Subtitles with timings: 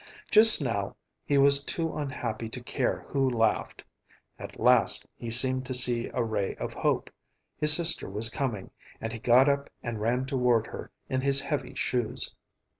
[0.31, 0.95] Just now,
[1.27, 3.83] he was too unhappy to care who laughed.
[4.39, 7.11] At last he seemed to see a ray of hope:
[7.59, 11.75] his sister was coming, and he got up and ran toward her in his heavy
[11.75, 12.33] shoes.